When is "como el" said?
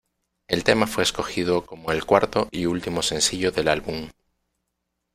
1.67-2.05